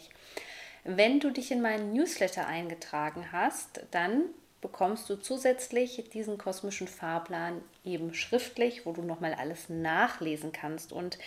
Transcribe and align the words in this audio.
Wenn 0.84 1.20
du 1.20 1.32
dich 1.32 1.50
in 1.50 1.64
meinen 1.64 1.92
Newsletter 1.92 2.46
eingetragen 2.46 3.32
hast, 3.32 3.80
dann 3.90 4.26
bekommst 4.62 5.10
du 5.10 5.16
zusätzlich 5.16 6.08
diesen 6.14 6.38
kosmischen 6.38 6.88
Fahrplan 6.88 7.64
eben 7.84 8.14
schriftlich, 8.14 8.86
wo 8.86 8.92
du 8.92 9.02
nochmal 9.02 9.34
alles 9.34 9.70
nachlesen 9.70 10.52
kannst. 10.52 10.94
Und 10.94 11.18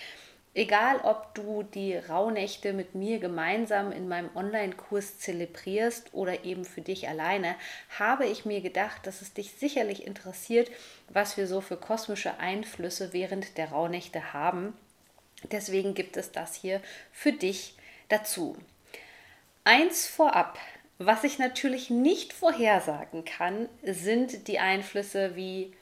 Egal, 0.56 1.00
ob 1.02 1.34
du 1.34 1.64
die 1.64 1.94
Rauhnächte 1.94 2.72
mit 2.72 2.94
mir 2.94 3.18
gemeinsam 3.18 3.92
in 3.92 4.08
meinem 4.08 4.34
Online-Kurs 4.34 5.18
zelebrierst 5.18 6.14
oder 6.14 6.46
eben 6.46 6.64
für 6.64 6.80
dich 6.80 7.10
alleine, 7.10 7.56
habe 7.98 8.24
ich 8.24 8.46
mir 8.46 8.62
gedacht, 8.62 9.06
dass 9.06 9.20
es 9.20 9.34
dich 9.34 9.52
sicherlich 9.52 10.06
interessiert, 10.06 10.70
was 11.10 11.36
wir 11.36 11.46
so 11.46 11.60
für 11.60 11.76
kosmische 11.76 12.40
Einflüsse 12.40 13.12
während 13.12 13.58
der 13.58 13.68
Rauhnächte 13.68 14.32
haben. 14.32 14.72
Deswegen 15.52 15.92
gibt 15.92 16.16
es 16.16 16.32
das 16.32 16.54
hier 16.54 16.80
für 17.12 17.32
dich 17.32 17.74
dazu. 18.08 18.56
Eins 19.64 20.06
vorab, 20.06 20.58
was 20.96 21.22
ich 21.22 21.38
natürlich 21.38 21.90
nicht 21.90 22.32
vorhersagen 22.32 23.26
kann, 23.26 23.68
sind 23.82 24.48
die 24.48 24.58
Einflüsse 24.58 25.36
wie 25.36 25.74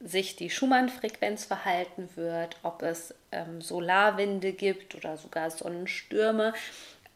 sich 0.00 0.36
die 0.36 0.50
Schumann-Frequenz 0.50 1.44
verhalten 1.44 2.08
wird, 2.16 2.56
ob 2.62 2.82
es 2.82 3.14
ähm, 3.36 3.60
Solarwinde 3.60 4.52
gibt 4.52 4.94
oder 4.94 5.16
sogar 5.16 5.50
Sonnenstürme. 5.50 6.54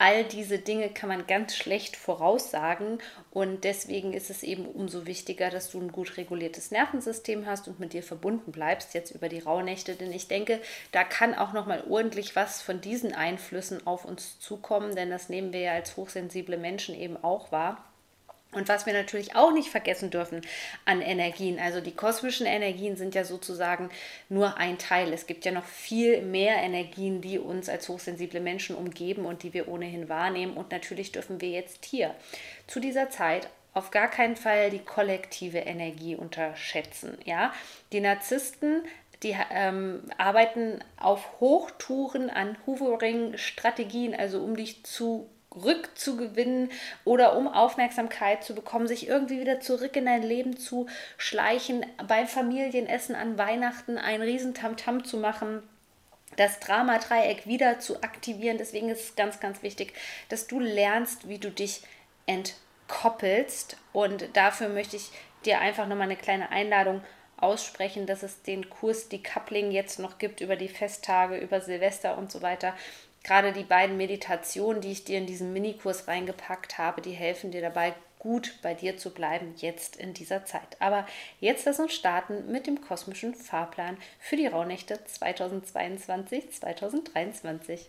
All 0.02 0.24
diese 0.24 0.58
Dinge 0.58 0.88
kann 0.88 1.10
man 1.10 1.26
ganz 1.26 1.54
schlecht 1.54 1.94
voraussagen 1.94 3.00
und 3.30 3.64
deswegen 3.64 4.14
ist 4.14 4.30
es 4.30 4.42
eben 4.42 4.64
umso 4.64 5.04
wichtiger, 5.04 5.50
dass 5.50 5.70
du 5.70 5.78
ein 5.78 5.92
gut 5.92 6.16
reguliertes 6.16 6.70
Nervensystem 6.70 7.44
hast 7.44 7.68
und 7.68 7.80
mit 7.80 7.92
dir 7.92 8.02
verbunden 8.02 8.50
bleibst 8.50 8.94
jetzt 8.94 9.10
über 9.10 9.28
die 9.28 9.40
Rauhnächte, 9.40 9.96
denn 9.96 10.10
ich 10.10 10.26
denke, 10.26 10.58
da 10.92 11.04
kann 11.04 11.34
auch 11.34 11.52
noch 11.52 11.66
mal 11.66 11.84
ordentlich 11.86 12.34
was 12.34 12.62
von 12.62 12.80
diesen 12.80 13.14
Einflüssen 13.14 13.86
auf 13.86 14.06
uns 14.06 14.40
zukommen, 14.40 14.94
denn 14.94 15.10
das 15.10 15.28
nehmen 15.28 15.52
wir 15.52 15.60
ja 15.60 15.72
als 15.74 15.98
hochsensible 15.98 16.56
Menschen 16.56 16.94
eben 16.94 17.22
auch 17.22 17.52
wahr. 17.52 17.89
Und 18.52 18.68
was 18.68 18.84
wir 18.84 18.92
natürlich 18.92 19.36
auch 19.36 19.52
nicht 19.52 19.70
vergessen 19.70 20.10
dürfen 20.10 20.40
an 20.84 21.02
Energien, 21.02 21.60
also 21.60 21.80
die 21.80 21.94
kosmischen 21.94 22.46
Energien 22.46 22.96
sind 22.96 23.14
ja 23.14 23.24
sozusagen 23.24 23.90
nur 24.28 24.56
ein 24.56 24.78
Teil. 24.78 25.12
Es 25.12 25.26
gibt 25.26 25.44
ja 25.44 25.52
noch 25.52 25.64
viel 25.64 26.22
mehr 26.22 26.56
Energien, 26.56 27.20
die 27.20 27.38
uns 27.38 27.68
als 27.68 27.88
hochsensible 27.88 28.40
Menschen 28.40 28.74
umgeben 28.74 29.24
und 29.24 29.44
die 29.44 29.54
wir 29.54 29.68
ohnehin 29.68 30.08
wahrnehmen. 30.08 30.54
Und 30.54 30.72
natürlich 30.72 31.12
dürfen 31.12 31.40
wir 31.40 31.50
jetzt 31.50 31.84
hier 31.84 32.14
zu 32.66 32.80
dieser 32.80 33.08
Zeit 33.08 33.48
auf 33.72 33.92
gar 33.92 34.08
keinen 34.08 34.34
Fall 34.34 34.70
die 34.70 34.80
kollektive 34.80 35.58
Energie 35.58 36.16
unterschätzen. 36.16 37.16
Ja, 37.24 37.52
die 37.92 38.00
Narzissten 38.00 38.82
die 39.22 39.36
ähm, 39.50 40.02
arbeiten 40.16 40.82
auf 40.96 41.40
Hochtouren 41.40 42.30
an 42.30 42.56
Hoovering-Strategien, 42.66 44.14
also 44.14 44.42
um 44.42 44.56
dich 44.56 44.82
zu 44.84 45.28
rückzugewinnen 45.54 46.70
oder 47.04 47.36
um 47.36 47.48
Aufmerksamkeit 47.48 48.44
zu 48.44 48.54
bekommen, 48.54 48.86
sich 48.86 49.08
irgendwie 49.08 49.40
wieder 49.40 49.60
zurück 49.60 49.96
in 49.96 50.06
dein 50.06 50.22
Leben 50.22 50.56
zu 50.56 50.86
schleichen, 51.16 51.84
beim 52.06 52.28
Familienessen 52.28 53.14
an 53.14 53.36
Weihnachten 53.36 53.98
ein 53.98 54.22
Riesentamtam 54.22 55.04
zu 55.04 55.16
machen 55.16 55.62
das 56.36 56.60
Drama-Dreieck 56.60 57.46
wieder 57.46 57.80
zu 57.80 58.02
aktivieren. 58.02 58.58
Deswegen 58.58 58.88
ist 58.88 59.04
es 59.04 59.16
ganz, 59.16 59.40
ganz 59.40 59.62
wichtig, 59.62 59.94
dass 60.28 60.46
du 60.46 60.60
lernst, 60.60 61.28
wie 61.28 61.38
du 61.38 61.50
dich 61.50 61.82
entkoppelst. 62.26 63.76
Und 63.92 64.28
dafür 64.34 64.68
möchte 64.68 64.96
ich 64.96 65.10
dir 65.44 65.60
einfach 65.60 65.86
nochmal 65.86 66.06
eine 66.06 66.16
kleine 66.16 66.50
Einladung 66.50 67.02
aussprechen, 67.36 68.06
dass 68.06 68.22
es 68.22 68.42
den 68.42 68.68
Kurs 68.68 69.08
Die 69.08 69.22
Coupling 69.22 69.70
jetzt 69.70 69.98
noch 69.98 70.18
gibt 70.18 70.40
über 70.40 70.56
die 70.56 70.68
Festtage, 70.68 71.38
über 71.38 71.60
Silvester 71.60 72.18
und 72.18 72.30
so 72.30 72.42
weiter 72.42 72.74
gerade 73.30 73.52
die 73.52 73.62
beiden 73.62 73.96
Meditationen, 73.96 74.82
die 74.82 74.90
ich 74.90 75.04
dir 75.04 75.16
in 75.16 75.26
diesen 75.26 75.52
Minikurs 75.52 76.08
reingepackt 76.08 76.78
habe, 76.78 77.00
die 77.00 77.12
helfen 77.12 77.52
dir 77.52 77.60
dabei, 77.60 77.94
gut 78.18 78.54
bei 78.60 78.74
dir 78.74 78.96
zu 78.96 79.10
bleiben, 79.10 79.54
jetzt 79.56 79.94
in 79.94 80.14
dieser 80.14 80.44
Zeit. 80.44 80.76
Aber 80.80 81.06
jetzt 81.38 81.64
lass 81.64 81.78
uns 81.78 81.94
starten 81.94 82.50
mit 82.50 82.66
dem 82.66 82.80
kosmischen 82.80 83.36
Fahrplan 83.36 83.98
für 84.18 84.34
die 84.34 84.48
Rauhnächte 84.48 84.96
2022-2023. 84.96 87.82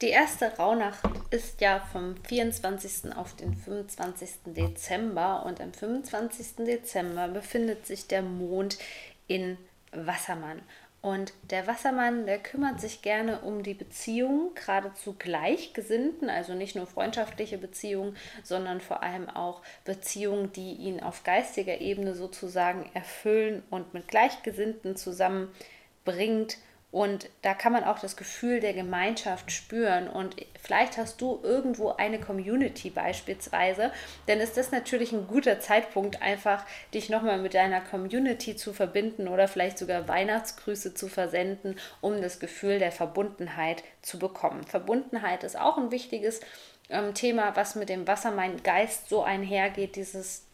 Die 0.00 0.08
erste 0.08 0.56
Rauhnacht 0.56 1.04
ist 1.28 1.60
ja 1.60 1.86
vom 1.92 2.16
24. 2.24 3.14
auf 3.14 3.36
den 3.36 3.54
25. 3.54 4.30
Dezember 4.46 5.44
und 5.44 5.60
am 5.60 5.74
25. 5.74 6.64
Dezember 6.64 7.28
befindet 7.28 7.86
sich 7.86 8.06
der 8.06 8.22
Mond 8.22 8.78
in 9.26 9.58
Wassermann. 9.92 10.62
Und 11.00 11.32
der 11.50 11.68
Wassermann, 11.68 12.26
der 12.26 12.38
kümmert 12.38 12.80
sich 12.80 13.02
gerne 13.02 13.40
um 13.40 13.62
die 13.62 13.74
Beziehungen, 13.74 14.54
gerade 14.56 14.92
zu 14.94 15.14
Gleichgesinnten, 15.14 16.28
also 16.28 16.54
nicht 16.54 16.74
nur 16.74 16.88
freundschaftliche 16.88 17.56
Beziehungen, 17.56 18.16
sondern 18.42 18.80
vor 18.80 19.02
allem 19.02 19.30
auch 19.30 19.62
Beziehungen, 19.84 20.52
die 20.52 20.72
ihn 20.72 21.00
auf 21.00 21.22
geistiger 21.22 21.80
Ebene 21.80 22.14
sozusagen 22.14 22.90
erfüllen 22.94 23.62
und 23.70 23.94
mit 23.94 24.08
Gleichgesinnten 24.08 24.96
zusammenbringt 24.96 26.58
und 26.90 27.28
da 27.42 27.52
kann 27.52 27.74
man 27.74 27.84
auch 27.84 27.98
das 27.98 28.16
Gefühl 28.16 28.60
der 28.60 28.72
Gemeinschaft 28.72 29.52
spüren. 29.52 30.08
Und 30.08 30.36
vielleicht 30.58 30.96
hast 30.96 31.20
du 31.20 31.38
irgendwo 31.42 31.90
eine 31.90 32.18
Community 32.18 32.88
beispielsweise. 32.88 33.92
Dann 34.26 34.40
ist 34.40 34.56
das 34.56 34.72
natürlich 34.72 35.12
ein 35.12 35.26
guter 35.26 35.60
Zeitpunkt, 35.60 36.22
einfach 36.22 36.64
dich 36.94 37.10
nochmal 37.10 37.38
mit 37.38 37.52
deiner 37.52 37.82
Community 37.82 38.56
zu 38.56 38.72
verbinden 38.72 39.28
oder 39.28 39.48
vielleicht 39.48 39.76
sogar 39.76 40.08
Weihnachtsgrüße 40.08 40.94
zu 40.94 41.08
versenden, 41.08 41.76
um 42.00 42.22
das 42.22 42.40
Gefühl 42.40 42.78
der 42.78 42.92
Verbundenheit 42.92 43.84
zu 44.00 44.18
bekommen. 44.18 44.64
Verbundenheit 44.64 45.44
ist 45.44 45.58
auch 45.58 45.76
ein 45.76 45.90
wichtiges 45.90 46.40
ähm, 46.88 47.12
Thema, 47.12 47.54
was 47.54 47.74
mit 47.74 47.90
dem 47.90 48.06
Wassermann-Geist 48.06 49.10
so 49.10 49.22
einhergeht. 49.22 49.94
Dieses 49.96 50.46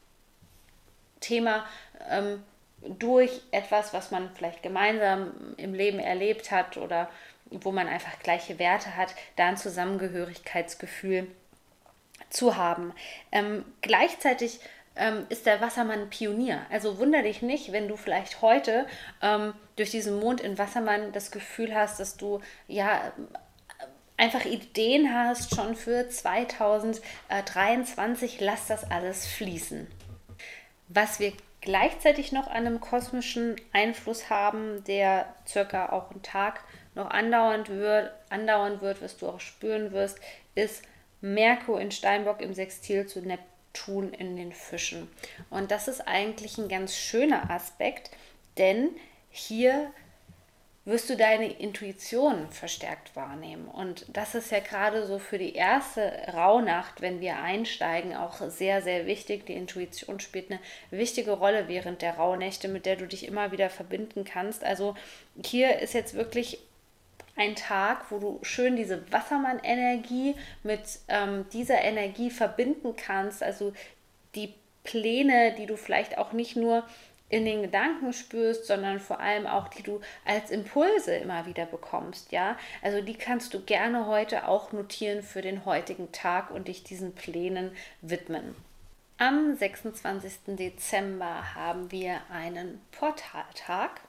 Thema. 1.20 1.64
Ähm, 2.10 2.42
durch 2.98 3.40
etwas, 3.50 3.92
was 3.92 4.10
man 4.10 4.30
vielleicht 4.34 4.62
gemeinsam 4.62 5.32
im 5.56 5.74
Leben 5.74 5.98
erlebt 5.98 6.50
hat 6.50 6.76
oder 6.76 7.08
wo 7.50 7.72
man 7.72 7.88
einfach 7.88 8.18
gleiche 8.20 8.58
Werte 8.58 8.96
hat, 8.96 9.14
da 9.36 9.46
ein 9.46 9.56
Zusammengehörigkeitsgefühl 9.56 11.28
zu 12.30 12.56
haben. 12.56 12.92
Ähm, 13.32 13.64
gleichzeitig 13.80 14.60
ähm, 14.96 15.26
ist 15.28 15.46
der 15.46 15.60
Wassermann 15.60 16.10
Pionier. 16.10 16.66
Also 16.70 16.98
wunder 16.98 17.22
dich 17.22 17.42
nicht, 17.42 17.72
wenn 17.72 17.88
du 17.88 17.96
vielleicht 17.96 18.42
heute 18.42 18.86
ähm, 19.22 19.54
durch 19.76 19.90
diesen 19.90 20.20
Mond 20.20 20.40
in 20.40 20.58
Wassermann 20.58 21.12
das 21.12 21.30
Gefühl 21.30 21.74
hast, 21.74 22.00
dass 22.00 22.16
du 22.16 22.40
ja 22.68 23.12
einfach 24.16 24.44
Ideen 24.44 25.12
hast 25.12 25.52
schon 25.54 25.74
für 25.74 26.08
2023. 26.08 28.40
Lass 28.40 28.68
das 28.68 28.90
alles 28.90 29.26
fließen. 29.26 29.86
Was 30.88 31.20
wir 31.20 31.32
gleichzeitig 31.64 32.30
noch 32.30 32.46
einem 32.46 32.80
kosmischen 32.80 33.56
Einfluss 33.72 34.30
haben, 34.30 34.84
der 34.84 35.34
circa 35.46 35.90
auch 35.90 36.10
einen 36.10 36.22
Tag 36.22 36.62
noch 36.94 37.10
andauernd 37.10 37.70
wird, 37.70 38.12
andauern 38.30 38.80
wird, 38.80 39.02
was 39.02 39.16
du 39.16 39.28
auch 39.28 39.40
spüren 39.40 39.92
wirst, 39.92 40.20
ist 40.54 40.84
Merkur 41.20 41.80
in 41.80 41.90
Steinbock 41.90 42.40
im 42.40 42.54
Sextil 42.54 43.06
zu 43.06 43.20
Neptun 43.20 44.12
in 44.12 44.36
den 44.36 44.52
Fischen. 44.52 45.10
Und 45.50 45.70
das 45.70 45.88
ist 45.88 46.06
eigentlich 46.06 46.58
ein 46.58 46.68
ganz 46.68 46.94
schöner 46.94 47.50
Aspekt, 47.50 48.10
denn 48.58 48.90
hier 49.30 49.90
wirst 50.84 51.08
du 51.08 51.16
deine 51.16 51.50
Intuition 51.50 52.48
verstärkt 52.50 53.16
wahrnehmen. 53.16 53.68
Und 53.68 54.04
das 54.12 54.34
ist 54.34 54.50
ja 54.50 54.60
gerade 54.60 55.06
so 55.06 55.18
für 55.18 55.38
die 55.38 55.54
erste 55.54 56.12
Rauhnacht, 56.34 57.00
wenn 57.00 57.20
wir 57.20 57.38
einsteigen, 57.38 58.14
auch 58.14 58.36
sehr, 58.50 58.82
sehr 58.82 59.06
wichtig. 59.06 59.46
Die 59.46 59.54
Intuition 59.54 60.20
spielt 60.20 60.50
eine 60.50 60.60
wichtige 60.90 61.32
Rolle 61.32 61.68
während 61.68 62.02
der 62.02 62.16
Rauhnächte, 62.16 62.68
mit 62.68 62.84
der 62.84 62.96
du 62.96 63.06
dich 63.06 63.26
immer 63.26 63.50
wieder 63.50 63.70
verbinden 63.70 64.24
kannst. 64.24 64.62
Also 64.62 64.94
hier 65.42 65.78
ist 65.78 65.94
jetzt 65.94 66.14
wirklich 66.14 66.58
ein 67.36 67.56
Tag, 67.56 68.10
wo 68.10 68.18
du 68.18 68.38
schön 68.42 68.76
diese 68.76 69.10
Wassermann-Energie 69.10 70.36
mit 70.62 70.80
ähm, 71.08 71.46
dieser 71.52 71.80
Energie 71.80 72.30
verbinden 72.30 72.94
kannst. 72.94 73.42
Also 73.42 73.72
die 74.34 74.52
Pläne, 74.84 75.54
die 75.56 75.66
du 75.66 75.76
vielleicht 75.76 76.18
auch 76.18 76.32
nicht 76.32 76.56
nur 76.56 76.84
in 77.28 77.44
den 77.44 77.62
Gedanken 77.62 78.12
spürst, 78.12 78.66
sondern 78.66 79.00
vor 79.00 79.18
allem 79.18 79.46
auch, 79.46 79.68
die 79.68 79.82
du 79.82 80.00
als 80.24 80.50
Impulse 80.50 81.16
immer 81.16 81.46
wieder 81.46 81.66
bekommst, 81.66 82.32
ja? 82.32 82.56
Also 82.82 83.00
die 83.00 83.14
kannst 83.14 83.54
du 83.54 83.60
gerne 83.60 84.06
heute 84.06 84.46
auch 84.46 84.72
notieren 84.72 85.22
für 85.22 85.42
den 85.42 85.64
heutigen 85.64 86.12
Tag 86.12 86.50
und 86.50 86.68
dich 86.68 86.84
diesen 86.84 87.14
Plänen 87.14 87.72
widmen. 88.02 88.54
Am 89.16 89.56
26. 89.56 90.56
Dezember 90.56 91.54
haben 91.54 91.90
wir 91.90 92.20
einen 92.30 92.80
Portaltag. 92.92 94.00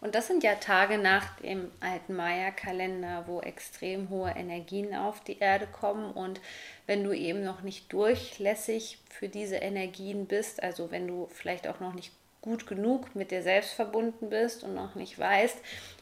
Und 0.00 0.14
das 0.14 0.28
sind 0.28 0.42
ja 0.42 0.54
Tage 0.54 0.96
nach 0.96 1.36
dem 1.40 1.70
alten 1.80 2.16
Maya-Kalender, 2.16 3.24
wo 3.26 3.40
extrem 3.40 4.08
hohe 4.08 4.30
Energien 4.30 4.94
auf 4.94 5.20
die 5.20 5.38
Erde 5.38 5.66
kommen. 5.66 6.12
Und 6.12 6.40
wenn 6.86 7.04
du 7.04 7.12
eben 7.12 7.44
noch 7.44 7.60
nicht 7.62 7.92
durchlässig 7.92 8.98
für 9.10 9.28
diese 9.28 9.56
Energien 9.56 10.26
bist, 10.26 10.62
also 10.62 10.90
wenn 10.90 11.06
du 11.06 11.28
vielleicht 11.32 11.68
auch 11.68 11.80
noch 11.80 11.92
nicht 11.92 12.12
gut 12.42 12.66
genug 12.66 13.14
mit 13.14 13.30
dir 13.30 13.42
selbst 13.42 13.72
verbunden 13.72 14.30
bist 14.30 14.64
und 14.64 14.74
noch 14.74 14.94
nicht 14.94 15.18
weißt, 15.18 15.58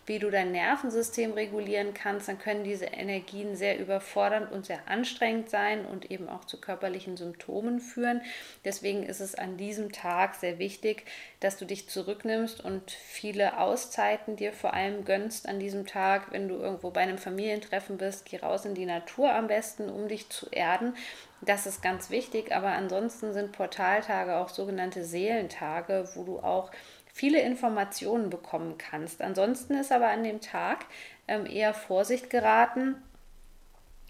wie 0.08 0.18
du 0.18 0.30
dein 0.30 0.52
Nervensystem 0.52 1.32
regulieren 1.32 1.92
kannst, 1.92 2.28
dann 2.28 2.38
können 2.38 2.64
diese 2.64 2.86
Energien 2.86 3.56
sehr 3.56 3.78
überfordernd 3.78 4.50
und 4.50 4.64
sehr 4.64 4.88
anstrengend 4.88 5.50
sein 5.50 5.84
und 5.84 6.10
eben 6.10 6.28
auch 6.28 6.44
zu 6.44 6.58
körperlichen 6.58 7.16
Symptomen 7.16 7.78
führen. 7.78 8.22
Deswegen 8.64 9.02
ist 9.02 9.20
es 9.20 9.34
an 9.34 9.58
diesem 9.58 9.92
Tag 9.92 10.36
sehr 10.36 10.58
wichtig, 10.58 11.04
dass 11.40 11.58
du 11.58 11.66
dich 11.66 11.90
zurücknimmst 11.90 12.64
und 12.64 12.90
viele 12.90 13.58
Auszeiten 13.58 14.36
dir 14.36 14.52
vor 14.52 14.72
allem 14.72 15.04
gönnst 15.04 15.46
an 15.46 15.60
diesem 15.60 15.86
Tag. 15.86 16.32
Wenn 16.32 16.48
du 16.48 16.54
irgendwo 16.54 16.90
bei 16.90 17.02
einem 17.02 17.18
Familientreffen 17.18 17.98
bist, 17.98 18.24
geh 18.24 18.38
raus 18.38 18.64
in 18.64 18.74
die 18.74 18.86
Natur 18.86 19.34
am 19.34 19.46
besten, 19.46 19.90
um 19.90 20.08
dich 20.08 20.30
zu 20.30 20.46
erden. 20.50 20.94
Das 21.40 21.66
ist 21.66 21.82
ganz 21.82 22.10
wichtig, 22.10 22.52
aber 22.52 22.72
ansonsten 22.72 23.32
sind 23.32 23.52
Portaltage 23.52 24.36
auch 24.36 24.48
sogenannte 24.48 25.04
Seelentage, 25.04 26.08
wo 26.14 26.24
du 26.24 26.38
auch 26.40 26.70
viele 27.12 27.40
Informationen 27.40 28.30
bekommen 28.30 28.76
kannst. 28.76 29.22
Ansonsten 29.22 29.74
ist 29.74 29.92
aber 29.92 30.08
an 30.08 30.24
dem 30.24 30.40
Tag 30.40 30.86
ähm, 31.28 31.46
eher 31.46 31.74
Vorsicht 31.74 32.30
geraten, 32.30 32.96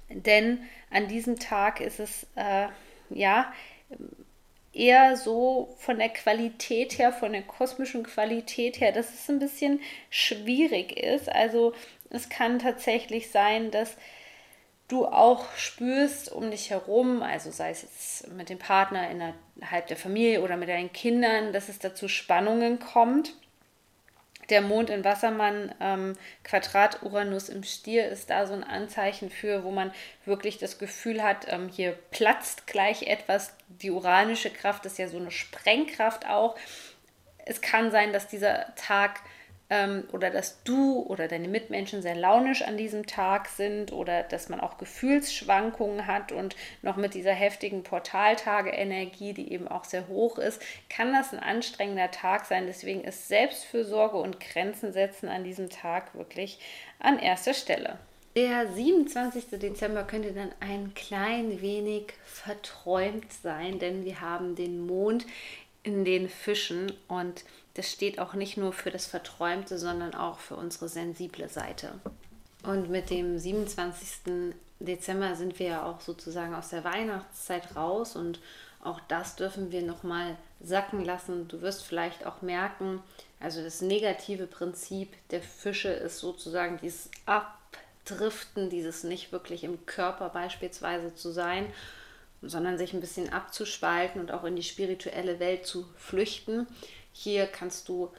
denn 0.08 0.60
an 0.90 1.08
diesem 1.08 1.38
Tag 1.38 1.80
ist 1.80 2.00
es 2.00 2.26
äh, 2.34 2.69
ja 3.10 3.52
eher 4.72 5.16
so 5.16 5.75
von 5.78 5.98
der 5.98 6.10
Qualität 6.10 6.98
her, 6.98 7.12
von 7.12 7.32
der 7.32 7.42
kosmischen 7.42 8.04
Qualität 8.04 8.80
her, 8.80 8.92
dass 8.92 9.12
es 9.12 9.28
ein 9.28 9.38
bisschen 9.38 9.80
schwierig 10.08 10.96
ist. 10.96 11.28
Also 11.28 11.75
es 12.10 12.28
kann 12.28 12.58
tatsächlich 12.58 13.30
sein, 13.30 13.70
dass 13.70 13.96
du 14.88 15.06
auch 15.06 15.44
spürst 15.56 16.32
um 16.32 16.50
dich 16.50 16.70
herum, 16.70 17.23
also 17.23 17.50
sei 17.50 17.70
es 17.70 17.82
jetzt 17.82 18.29
mit 18.32 18.49
dem 18.49 18.58
Partner 18.58 19.08
innerhalb 19.11 19.87
der 19.87 19.96
Familie 19.96 20.43
oder 20.43 20.56
mit 20.56 20.69
deinen 20.69 20.93
Kindern, 20.93 21.52
dass 21.52 21.69
es 21.69 21.79
dazu 21.79 22.08
Spannungen 22.08 22.81
kommt. 22.81 23.35
Der 24.49 24.62
Mond 24.62 24.88
in 24.88 25.05
Wassermann, 25.05 25.75
ähm, 25.79 26.17
Quadrat 26.43 27.02
Uranus 27.02 27.50
im 27.50 27.64
Stier 27.64 28.08
ist 28.08 28.31
da 28.31 28.46
so 28.46 28.55
ein 28.55 28.64
Anzeichen 28.64 29.29
für, 29.29 29.62
wo 29.62 29.70
man 29.70 29.93
wirklich 30.25 30.56
das 30.56 30.79
Gefühl 30.79 31.23
hat, 31.23 31.46
ähm, 31.52 31.69
hier 31.69 31.93
platzt 32.11 32.67
gleich 32.67 33.02
etwas. 33.02 33.52
Die 33.69 33.90
uranische 33.90 34.49
Kraft 34.49 34.87
ist 34.87 34.96
ja 34.96 35.06
so 35.06 35.19
eine 35.19 35.31
Sprengkraft 35.31 36.26
auch. 36.26 36.56
Es 37.44 37.61
kann 37.61 37.90
sein, 37.90 38.14
dass 38.14 38.26
dieser 38.26 38.75
Tag 38.75 39.20
ähm, 39.70 40.04
oder 40.12 40.30
dass 40.30 40.62
du 40.62 41.02
oder 41.02 41.28
deine 41.28 41.48
Mitmenschen 41.48 42.02
sehr 42.02 42.14
launisch 42.14 42.62
an 42.62 42.76
diesem 42.76 43.06
Tag 43.06 43.48
sind 43.48 43.92
oder 43.92 44.22
dass 44.22 44.48
man 44.48 44.60
auch 44.60 44.78
Gefühlsschwankungen 44.78 46.06
hat 46.06 46.32
und 46.32 46.56
noch 46.82 46.96
mit 46.96 47.14
dieser 47.14 47.32
heftigen 47.32 47.82
Portaltage-Energie, 47.82 49.34
die 49.34 49.52
eben 49.52 49.68
auch 49.68 49.84
sehr 49.84 50.08
hoch 50.08 50.38
ist, 50.38 50.62
kann 50.88 51.12
das 51.12 51.32
ein 51.32 51.40
anstrengender 51.40 52.10
Tag 52.10 52.46
sein. 52.46 52.66
Deswegen 52.66 53.02
ist 53.02 53.28
Selbstfürsorge 53.28 54.16
und 54.16 54.40
Grenzen 54.40 54.92
setzen 54.92 55.28
an 55.28 55.44
diesem 55.44 55.68
Tag 55.68 56.14
wirklich 56.14 56.58
an 56.98 57.18
erster 57.18 57.54
Stelle. 57.54 57.98
Der 58.36 58.68
27. 58.68 59.58
Dezember 59.58 60.04
könnte 60.04 60.32
dann 60.32 60.52
ein 60.60 60.94
klein 60.94 61.60
wenig 61.60 62.12
verträumt 62.24 63.32
sein, 63.32 63.78
denn 63.78 64.04
wir 64.04 64.20
haben 64.20 64.54
den 64.54 64.86
Mond 64.86 65.26
in 65.82 66.04
den 66.04 66.28
Fischen 66.28 66.92
und 67.08 67.44
das 67.78 67.92
steht 67.92 68.19
auch 68.19 68.34
nicht 68.34 68.56
nur 68.56 68.72
für 68.72 68.90
das 68.90 69.06
Verträumte, 69.06 69.78
sondern 69.78 70.12
auch 70.12 70.40
für 70.40 70.56
unsere 70.56 70.88
sensible 70.88 71.48
Seite. 71.48 71.92
Und 72.64 72.90
mit 72.90 73.08
dem 73.08 73.38
27. 73.38 74.52
Dezember 74.80 75.36
sind 75.36 75.60
wir 75.60 75.66
ja 75.66 75.86
auch 75.86 76.00
sozusagen 76.00 76.56
aus 76.56 76.70
der 76.70 76.82
Weihnachtszeit 76.82 77.76
raus 77.76 78.16
und 78.16 78.40
auch 78.82 78.98
das 79.06 79.36
dürfen 79.36 79.70
wir 79.70 79.82
nochmal 79.82 80.36
sacken 80.60 81.04
lassen. 81.04 81.46
Du 81.46 81.60
wirst 81.60 81.84
vielleicht 81.84 82.26
auch 82.26 82.42
merken, 82.42 83.00
also 83.38 83.62
das 83.62 83.80
negative 83.80 84.48
Prinzip 84.48 85.14
der 85.30 85.40
Fische 85.40 85.90
ist 85.90 86.19
sozusagen 86.19 86.80
dieses 86.82 87.12
Abdriften, 87.26 88.70
dieses 88.70 89.04
nicht 89.04 89.30
wirklich 89.30 89.62
im 89.62 89.86
Körper 89.86 90.30
beispielsweise 90.30 91.14
zu 91.14 91.30
sein, 91.30 91.72
sondern 92.43 92.79
sich 92.79 92.93
ein 92.93 93.00
bisschen 93.00 93.32
abzuspalten 93.32 94.20
und 94.20 94.32
auch 94.32 94.44
in 94.44 94.56
die 94.56 94.62
spirituelle 94.62 95.40
Welt 95.40 95.67
zu 95.67 95.87
flüchten. 95.96 96.67
Hier 97.12 97.46
kannst 97.46 97.88
du 97.88 98.12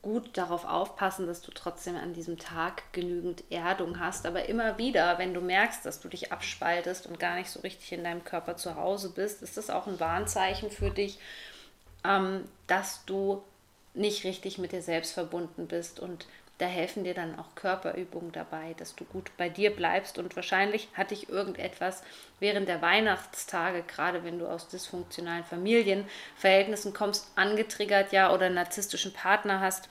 gut 0.00 0.36
darauf 0.38 0.64
aufpassen, 0.64 1.26
dass 1.26 1.42
du 1.42 1.50
trotzdem 1.50 1.96
an 1.96 2.14
diesem 2.14 2.38
Tag 2.38 2.92
genügend 2.92 3.44
Erdung 3.50 3.98
hast. 3.98 4.26
Aber 4.26 4.48
immer 4.48 4.78
wieder, 4.78 5.18
wenn 5.18 5.34
du 5.34 5.40
merkst, 5.40 5.84
dass 5.84 6.00
du 6.00 6.08
dich 6.08 6.32
abspaltest 6.32 7.06
und 7.06 7.18
gar 7.18 7.34
nicht 7.34 7.50
so 7.50 7.60
richtig 7.60 7.92
in 7.92 8.04
deinem 8.04 8.24
Körper 8.24 8.56
zu 8.56 8.76
Hause 8.76 9.10
bist, 9.10 9.42
ist 9.42 9.56
das 9.56 9.70
auch 9.70 9.86
ein 9.86 10.00
Warnzeichen 10.00 10.70
für 10.70 10.90
dich, 10.90 11.18
ähm, 12.04 12.44
dass 12.68 13.04
du 13.06 13.42
nicht 13.94 14.24
richtig 14.24 14.58
mit 14.58 14.72
dir 14.72 14.82
selbst 14.82 15.12
verbunden 15.12 15.66
bist 15.66 15.98
und 15.98 16.26
da 16.58 16.66
helfen 16.66 17.04
dir 17.04 17.14
dann 17.14 17.38
auch 17.38 17.54
Körperübungen 17.54 18.32
dabei, 18.32 18.74
dass 18.76 18.94
du 18.96 19.04
gut 19.04 19.30
bei 19.36 19.48
dir 19.48 19.70
bleibst. 19.74 20.18
Und 20.18 20.34
wahrscheinlich 20.34 20.88
hat 20.94 21.12
dich 21.12 21.28
irgendetwas 21.28 22.02
während 22.40 22.66
der 22.68 22.82
Weihnachtstage, 22.82 23.82
gerade 23.82 24.24
wenn 24.24 24.40
du 24.40 24.46
aus 24.46 24.68
dysfunktionalen 24.68 25.44
Familienverhältnissen 25.44 26.92
kommst, 26.92 27.30
angetriggert, 27.36 28.10
ja, 28.12 28.32
oder 28.32 28.46
einen 28.46 28.56
narzisstischen 28.56 29.12
Partner 29.12 29.60
hast. 29.60 29.88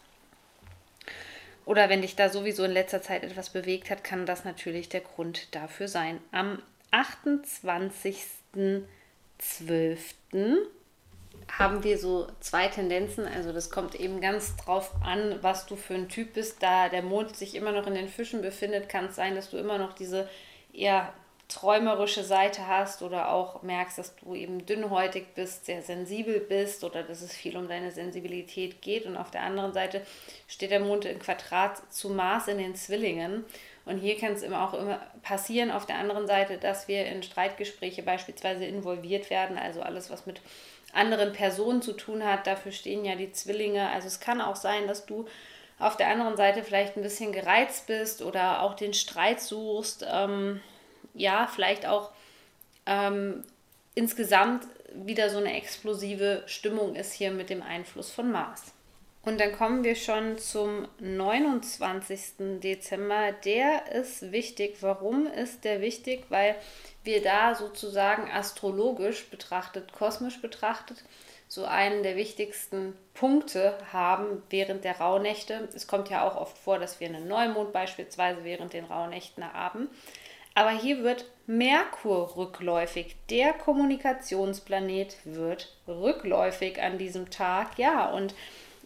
Oder 1.65 1.87
wenn 1.89 2.01
dich 2.01 2.17
da 2.17 2.29
sowieso 2.29 2.65
in 2.65 2.71
letzter 2.71 3.01
Zeit 3.01 3.23
etwas 3.23 3.49
bewegt 3.49 3.89
hat, 3.89 4.03
kann 4.03 4.25
das 4.25 4.43
natürlich 4.45 4.89
der 4.89 5.01
Grund 5.01 5.55
dafür 5.55 5.87
sein. 5.87 6.19
Am 6.31 6.61
28.12 6.91 8.83
haben 11.51 11.83
wir 11.83 11.97
so 11.97 12.27
zwei 12.39 12.67
Tendenzen. 12.67 13.25
Also 13.25 13.53
das 13.53 13.69
kommt 13.69 13.95
eben 13.95 14.21
ganz 14.21 14.55
drauf 14.57 14.91
an, 15.03 15.39
was 15.41 15.65
du 15.65 15.75
für 15.75 15.95
ein 15.95 16.09
Typ 16.09 16.33
bist. 16.33 16.61
Da 16.61 16.89
der 16.89 17.01
Mond 17.01 17.35
sich 17.35 17.55
immer 17.55 17.71
noch 17.71 17.87
in 17.87 17.95
den 17.95 18.07
Fischen 18.07 18.41
befindet, 18.41 18.89
kann 18.89 19.05
es 19.05 19.15
sein, 19.15 19.35
dass 19.35 19.49
du 19.49 19.57
immer 19.57 19.77
noch 19.77 19.93
diese 19.93 20.29
eher 20.73 21.13
träumerische 21.47 22.23
Seite 22.23 22.67
hast 22.67 23.01
oder 23.01 23.31
auch 23.31 23.63
merkst, 23.63 23.97
dass 23.97 24.15
du 24.17 24.35
eben 24.35 24.65
dünnhäutig 24.65 25.27
bist, 25.33 25.65
sehr 25.65 25.81
sensibel 25.81 26.41
bist 26.41 26.83
oder 26.83 27.03
dass 27.03 27.21
es 27.21 27.33
viel 27.33 27.55
um 27.55 27.69
deine 27.69 27.91
Sensibilität 27.91 28.81
geht. 28.81 29.05
Und 29.05 29.15
auf 29.15 29.31
der 29.31 29.43
anderen 29.43 29.73
Seite 29.73 30.01
steht 30.47 30.71
der 30.71 30.81
Mond 30.81 31.05
im 31.05 31.19
Quadrat 31.19 31.81
zu 31.91 32.09
Mars 32.09 32.49
in 32.49 32.57
den 32.57 32.75
Zwillingen. 32.75 33.45
Und 33.87 33.97
hier 33.97 34.17
kann 34.17 34.33
es 34.33 34.43
immer 34.43 34.67
auch 34.67 34.73
immer 34.73 34.99
passieren, 35.21 35.71
auf 35.71 35.85
der 35.85 35.97
anderen 35.97 36.27
Seite, 36.27 36.57
dass 36.57 36.87
wir 36.87 37.05
in 37.05 37.23
Streitgespräche 37.23 38.03
beispielsweise 38.03 38.65
involviert 38.65 39.29
werden. 39.29 39.57
Also 39.57 39.81
alles, 39.81 40.09
was 40.09 40.25
mit 40.25 40.41
anderen 40.93 41.33
Personen 41.33 41.81
zu 41.81 41.93
tun 41.93 42.23
hat. 42.23 42.47
Dafür 42.47 42.71
stehen 42.71 43.05
ja 43.05 43.15
die 43.15 43.31
Zwillinge. 43.31 43.89
Also 43.89 44.07
es 44.07 44.19
kann 44.19 44.41
auch 44.41 44.55
sein, 44.55 44.87
dass 44.87 45.05
du 45.05 45.25
auf 45.79 45.95
der 45.95 46.09
anderen 46.09 46.37
Seite 46.37 46.63
vielleicht 46.63 46.97
ein 46.97 47.03
bisschen 47.03 47.31
gereizt 47.31 47.87
bist 47.87 48.21
oder 48.21 48.61
auch 48.61 48.73
den 48.73 48.93
Streit 48.93 49.39
suchst. 49.39 50.05
Ähm, 50.09 50.61
ja, 51.13 51.47
vielleicht 51.53 51.85
auch 51.85 52.11
ähm, 52.85 53.43
insgesamt 53.95 54.65
wieder 54.93 55.29
so 55.29 55.37
eine 55.37 55.55
explosive 55.55 56.43
Stimmung 56.47 56.95
ist 56.95 57.13
hier 57.13 57.31
mit 57.31 57.49
dem 57.49 57.61
Einfluss 57.61 58.09
von 58.09 58.31
Mars. 58.31 58.73
Und 59.27 59.41
dann 59.41 59.51
kommen 59.51 59.83
wir 59.83 59.95
schon 59.95 60.37
zum 60.37 60.87
29. 60.99 62.61
Dezember. 62.63 63.33
Der 63.43 63.91
ist 63.91 64.31
wichtig. 64.31 64.77
Warum 64.79 65.27
ist 65.27 65.65
der 65.65 65.81
wichtig? 65.81 66.23
Weil 66.29 66.55
wir 67.03 67.21
da 67.21 67.53
sozusagen 67.53 68.31
astrologisch 68.31 69.29
betrachtet, 69.29 69.91
kosmisch 69.91 70.39
betrachtet, 70.41 71.03
so 71.49 71.65
einen 71.65 72.03
der 72.03 72.15
wichtigsten 72.15 72.97
Punkte 73.13 73.77
haben 73.91 74.43
während 74.49 74.85
der 74.85 74.97
Rauhnächte. 74.97 75.67
Es 75.75 75.87
kommt 75.87 76.09
ja 76.09 76.25
auch 76.25 76.37
oft 76.37 76.57
vor, 76.57 76.79
dass 76.79 77.01
wir 77.01 77.09
einen 77.09 77.27
Neumond 77.27 77.73
beispielsweise 77.73 78.45
während 78.45 78.71
den 78.71 78.85
Rauhnächten 78.85 79.43
haben. 79.51 79.89
Aber 80.55 80.71
hier 80.71 81.03
wird 81.03 81.25
Merkur 81.47 82.37
rückläufig. 82.37 83.17
Der 83.29 83.51
Kommunikationsplanet 83.51 85.17
wird 85.25 85.75
rückläufig 85.85 86.81
an 86.81 86.97
diesem 86.97 87.29
Tag. 87.29 87.77
Ja, 87.77 88.09
und 88.09 88.33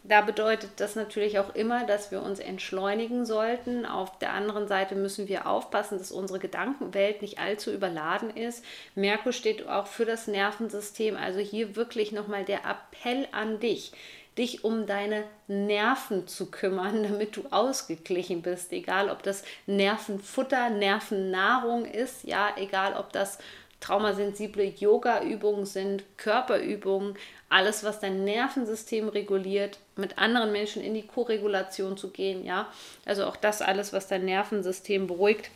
Da 0.03 0.22
bedeutet 0.22 0.72
das 0.77 0.96
natürlich 0.96 1.38
auch 1.38 1.53
immer, 1.53 1.86
dass 1.86 2.12
wir 2.12 2.24
uns 2.24 2.39
entschleunigen 2.39 3.24
sollten. 3.24 3.86
Auf 3.86 4.17
der 4.17 4.34
anderen 4.34 4.67
Seite 4.67 4.96
müssen 4.96 5.27
wir 5.27 5.46
aufpassen, 5.46 6.00
dass 6.00 6.12
unsere 6.12 6.39
Gedankenwelt 6.39 7.22
nicht 7.22 7.38
allzu 7.38 7.72
überladen 7.72 8.36
ist. 8.36 8.65
Merkur 8.96 9.31
steht 9.31 9.67
auch 9.67 9.86
für 9.86 10.05
das 10.05 10.25
Nervensystem. 10.25 11.15
Also 11.15 11.39
hier 11.39 11.75
wirklich 11.75 12.12
nochmal 12.12 12.46
der 12.46 12.62
Appell 12.65 13.27
an 13.31 13.60
dich 13.60 13.93
dich 14.38 14.63
um 14.63 14.86
deine 14.86 15.25
Nerven 15.48 16.27
zu 16.27 16.50
kümmern, 16.50 17.03
damit 17.10 17.36
du 17.36 17.43
ausgeglichen 17.51 18.41
bist. 18.41 18.72
Egal, 18.72 19.10
ob 19.10 19.24
das 19.24 19.43
Nervenfutter, 19.65 20.70
Nervennahrung 20.70 21.86
ist, 21.86 22.24
ja, 22.24 22.53
egal, 22.58 22.93
ob 22.93 23.12
das 23.12 23.39
traumasensible 23.81 24.63
Yoga-Übungen 24.63 25.65
sind, 25.65 26.03
Körperübungen, 26.17 27.17
alles, 27.50 27.83
was 27.83 28.00
dein 28.00 28.23
Nervensystem 28.23 29.09
reguliert, 29.09 29.79
mit 29.97 30.17
anderen 30.17 30.53
Menschen 30.53 30.81
in 30.81 30.93
die 30.93 31.05
Koregulation 31.05 31.97
zu 31.97 32.11
gehen, 32.11 32.45
ja. 32.45 32.71
Also 33.05 33.25
auch 33.25 33.35
das 33.35 33.61
alles, 33.61 33.91
was 33.91 34.07
dein 34.07 34.23
Nervensystem 34.23 35.07
beruhigt, 35.07 35.51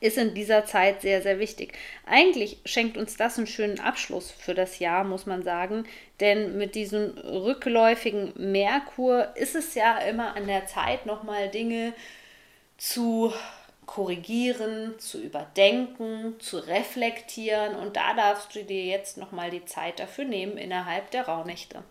ist 0.00 0.18
in 0.18 0.34
dieser 0.34 0.64
Zeit 0.64 1.00
sehr, 1.00 1.22
sehr 1.22 1.38
wichtig. 1.38 1.72
Eigentlich 2.06 2.58
schenkt 2.64 2.96
uns 2.96 3.16
das 3.16 3.36
einen 3.36 3.46
schönen 3.46 3.80
Abschluss 3.80 4.30
für 4.30 4.54
das 4.54 4.78
Jahr, 4.78 5.02
muss 5.02 5.26
man 5.26 5.42
sagen. 5.42 5.84
Denn 6.20 6.56
mit 6.56 6.74
diesem 6.74 7.18
rückläufigen 7.18 8.32
Merkur 8.36 9.28
ist 9.34 9.56
es 9.56 9.74
ja 9.74 9.98
immer 9.98 10.36
an 10.36 10.46
der 10.46 10.66
Zeit, 10.66 11.06
nochmal 11.06 11.48
Dinge 11.48 11.94
zu 12.76 13.32
korrigieren, 13.88 14.98
zu 14.98 15.18
überdenken, 15.18 16.38
zu 16.38 16.58
reflektieren. 16.58 17.74
Und 17.74 17.96
da 17.96 18.12
darfst 18.14 18.54
du 18.54 18.62
dir 18.62 18.84
jetzt 18.84 19.16
nochmal 19.16 19.50
die 19.50 19.64
Zeit 19.64 19.98
dafür 19.98 20.26
nehmen 20.26 20.58
innerhalb 20.58 21.10
der 21.10 21.26
Rauhnächte. 21.26 21.82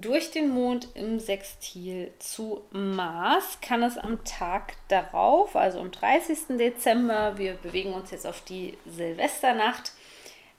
Durch 0.00 0.30
den 0.30 0.48
Mond 0.48 0.88
im 0.94 1.20
Sextil 1.20 2.12
zu 2.18 2.62
Mars 2.72 3.58
kann 3.60 3.82
es 3.82 3.98
am 3.98 4.24
Tag 4.24 4.72
darauf, 4.88 5.54
also 5.54 5.80
am 5.80 5.92
30. 5.92 6.56
Dezember, 6.58 7.36
wir 7.36 7.54
bewegen 7.54 7.92
uns 7.92 8.10
jetzt 8.10 8.26
auf 8.26 8.40
die 8.40 8.76
Silvesternacht, 8.86 9.92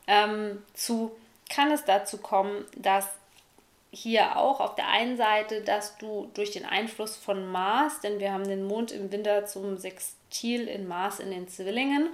ähm, 0.07 0.63
zu, 0.73 1.11
kann 1.49 1.71
es 1.71 1.83
dazu 1.83 2.19
kommen, 2.19 2.63
dass 2.77 3.09
hier 3.95 4.37
auch 4.37 4.59
auf 4.59 4.75
der 4.75 4.89
einen 4.89 5.15
Seite, 5.15 5.61
dass 5.61 5.97
du 5.97 6.29
durch 6.33 6.51
den 6.51 6.65
Einfluss 6.65 7.15
von 7.15 7.49
Mars, 7.49 8.01
denn 8.01 8.19
wir 8.19 8.33
haben 8.33 8.47
den 8.47 8.65
Mond 8.65 8.91
im 8.91 9.11
Winter 9.11 9.45
zum 9.45 9.77
Sextil 9.77 10.67
in 10.67 10.87
Mars 10.87 11.19
in 11.19 11.31
den 11.31 11.47
Zwillingen, 11.47 12.09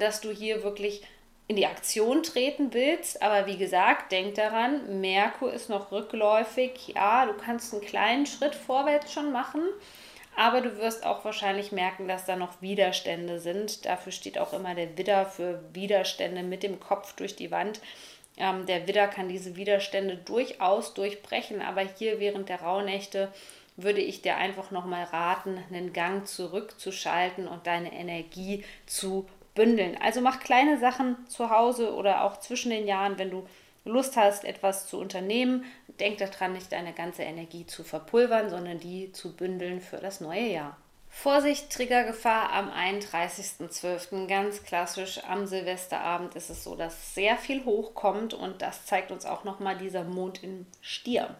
dass 0.00 0.20
du 0.20 0.32
hier 0.32 0.64
wirklich 0.64 1.02
in 1.46 1.56
die 1.56 1.66
Aktion 1.66 2.22
treten 2.22 2.74
willst. 2.74 3.22
Aber 3.22 3.46
wie 3.46 3.56
gesagt, 3.56 4.10
denk 4.12 4.34
daran, 4.34 5.00
Merkur 5.00 5.52
ist 5.52 5.68
noch 5.68 5.92
rückläufig. 5.92 6.88
Ja, 6.94 7.26
du 7.26 7.34
kannst 7.34 7.72
einen 7.72 7.82
kleinen 7.82 8.26
Schritt 8.26 8.54
vorwärts 8.54 9.12
schon 9.12 9.32
machen. 9.32 9.62
Aber 10.36 10.60
du 10.60 10.78
wirst 10.78 11.04
auch 11.04 11.24
wahrscheinlich 11.24 11.72
merken, 11.72 12.08
dass 12.08 12.24
da 12.24 12.36
noch 12.36 12.62
Widerstände 12.62 13.40
sind. 13.40 13.84
Dafür 13.84 14.12
steht 14.12 14.38
auch 14.38 14.52
immer 14.52 14.74
der 14.74 14.96
Widder 14.96 15.26
für 15.26 15.60
Widerstände 15.72 16.42
mit 16.42 16.62
dem 16.62 16.78
Kopf 16.80 17.14
durch 17.14 17.36
die 17.36 17.50
Wand. 17.50 17.80
Ähm, 18.40 18.66
der 18.66 18.88
Widder 18.88 19.06
kann 19.06 19.28
diese 19.28 19.56
Widerstände 19.56 20.16
durchaus 20.16 20.94
durchbrechen, 20.94 21.62
aber 21.62 21.82
hier 21.82 22.18
während 22.18 22.48
der 22.48 22.62
Rauhnächte 22.62 23.28
würde 23.76 24.00
ich 24.00 24.22
dir 24.22 24.36
einfach 24.36 24.70
nochmal 24.70 25.04
raten, 25.04 25.58
einen 25.70 25.92
Gang 25.92 26.26
zurückzuschalten 26.26 27.46
und 27.46 27.66
deine 27.66 27.92
Energie 27.92 28.64
zu 28.86 29.28
bündeln. 29.54 29.96
Also 30.00 30.20
mach 30.20 30.40
kleine 30.40 30.78
Sachen 30.78 31.16
zu 31.28 31.50
Hause 31.50 31.94
oder 31.94 32.24
auch 32.24 32.40
zwischen 32.40 32.70
den 32.70 32.86
Jahren, 32.86 33.18
wenn 33.18 33.30
du 33.30 33.46
Lust 33.84 34.16
hast, 34.16 34.44
etwas 34.44 34.88
zu 34.88 34.98
unternehmen. 34.98 35.64
Denk 35.98 36.18
daran, 36.18 36.52
nicht 36.52 36.72
deine 36.72 36.92
ganze 36.92 37.22
Energie 37.22 37.66
zu 37.66 37.84
verpulvern, 37.84 38.50
sondern 38.50 38.78
die 38.78 39.12
zu 39.12 39.34
bündeln 39.36 39.80
für 39.80 39.98
das 39.98 40.20
neue 40.20 40.48
Jahr. 40.48 40.76
Vorsicht, 41.12 41.70
Triggergefahr 41.70 42.50
am 42.52 42.70
31.12. 42.70 44.26
Ganz 44.26 44.62
klassisch 44.62 45.20
am 45.28 45.46
Silvesterabend 45.46 46.34
ist 46.34 46.48
es 46.48 46.64
so, 46.64 46.76
dass 46.76 47.14
sehr 47.14 47.36
viel 47.36 47.64
hochkommt 47.64 48.32
und 48.32 48.62
das 48.62 48.86
zeigt 48.86 49.10
uns 49.10 49.26
auch 49.26 49.44
nochmal 49.44 49.76
dieser 49.76 50.04
Mond 50.04 50.42
im 50.42 50.66
Stier. 50.80 51.36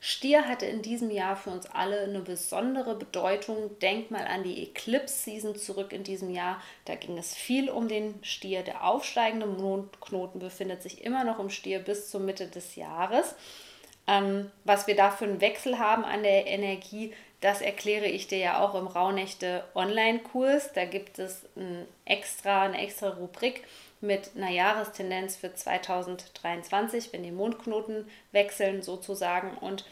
Stier 0.00 0.48
hatte 0.48 0.64
in 0.64 0.80
diesem 0.80 1.10
Jahr 1.10 1.36
für 1.36 1.50
uns 1.50 1.66
alle 1.66 2.00
eine 2.00 2.20
besondere 2.20 2.96
Bedeutung. 2.96 3.78
Denk 3.80 4.10
mal 4.10 4.26
an 4.26 4.42
die 4.42 4.62
Eclipse-Season 4.62 5.54
zurück 5.56 5.92
in 5.92 6.02
diesem 6.02 6.30
Jahr. 6.30 6.60
Da 6.86 6.94
ging 6.94 7.18
es 7.18 7.34
viel 7.34 7.68
um 7.68 7.86
den 7.86 8.14
Stier. 8.24 8.62
Der 8.62 8.82
aufsteigende 8.82 9.46
Mondknoten 9.46 10.40
befindet 10.40 10.82
sich 10.82 11.04
immer 11.04 11.22
noch 11.24 11.38
im 11.38 11.50
Stier 11.50 11.80
bis 11.80 12.08
zur 12.10 12.20
Mitte 12.20 12.46
des 12.46 12.76
Jahres. 12.76 13.34
Ähm, 14.06 14.50
was 14.64 14.86
wir 14.86 14.96
da 14.96 15.10
für 15.10 15.24
einen 15.24 15.40
Wechsel 15.40 15.78
haben 15.78 16.04
an 16.04 16.22
der 16.22 16.46
Energie, 16.46 17.12
das 17.40 17.62
erkläre 17.62 18.06
ich 18.06 18.26
dir 18.26 18.38
ja 18.38 18.60
auch 18.60 18.74
im 18.74 18.86
Rauhnächte 18.86 19.64
Online-Kurs. 19.74 20.72
Da 20.74 20.84
gibt 20.84 21.18
es 21.18 21.46
ein 21.56 21.86
extra, 22.04 22.62
eine 22.62 22.80
extra 22.82 23.10
Rubrik 23.10 23.64
mit 24.02 24.30
einer 24.36 24.50
Jahrestendenz 24.50 25.36
für 25.36 25.54
2023, 25.54 27.12
wenn 27.12 27.22
die 27.22 27.30
Mondknoten 27.30 28.08
wechseln 28.32 28.82
sozusagen. 28.82 29.56
Und 29.56 29.84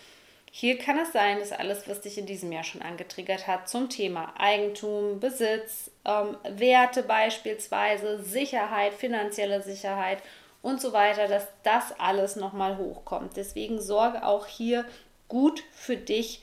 hier 0.51 0.79
kann 0.79 0.99
es 0.99 1.13
sein, 1.13 1.39
dass 1.39 1.53
alles, 1.53 1.89
was 1.89 2.03
dich 2.03 2.19
in 2.19 2.27
diesem 2.27 2.53
Jahr 2.53 2.65
schon 2.65 2.83
angetriggert 2.83 3.47
hat, 3.47 3.69
zum 3.69 3.89
Thema 3.89 4.35
Eigentum, 4.39 5.21
Besitz, 5.21 5.91
ähm, 6.05 6.37
Werte 6.49 7.03
beispielsweise, 7.03 8.23
Sicherheit, 8.23 8.95
finanzielle 8.95 9.63
Sicherheit 9.63 10.23
und 10.63 10.81
so 10.81 10.93
weiter, 10.93 11.29
dass 11.29 11.47
das 11.63 11.99
alles 11.99 12.37
nochmal 12.37 12.79
hochkommt. 12.79 13.37
Deswegen 13.37 13.81
sorge 13.81 14.25
auch 14.25 14.47
hier 14.47 14.85
gut 15.29 15.63
für 15.73 15.97
dich 15.97 16.43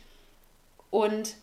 und 0.89 1.35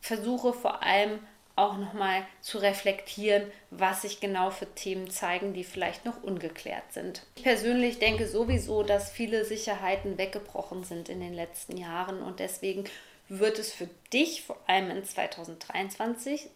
versuche 0.00 0.52
vor 0.52 0.82
allem 0.82 1.18
auch 1.56 1.76
nochmal 1.76 2.26
zu 2.40 2.58
reflektieren, 2.58 3.50
was 3.70 4.02
sich 4.02 4.18
genau 4.18 4.50
für 4.50 4.66
Themen 4.74 5.08
zeigen, 5.08 5.52
die 5.52 5.62
vielleicht 5.62 6.04
noch 6.04 6.22
ungeklärt 6.22 6.92
sind. 6.92 7.22
Ich 7.36 7.44
persönlich 7.44 8.00
denke 8.00 8.26
sowieso, 8.26 8.82
dass 8.82 9.10
viele 9.10 9.44
Sicherheiten 9.44 10.18
weggebrochen 10.18 10.82
sind 10.82 11.08
in 11.08 11.20
den 11.20 11.32
letzten 11.32 11.76
Jahren 11.76 12.22
und 12.22 12.40
deswegen 12.40 12.84
wird 13.28 13.58
es 13.58 13.72
für 13.72 13.88
dich 14.12 14.42
vor 14.42 14.58
allem 14.66 14.90
in 14.90 15.04
2023 15.04 16.48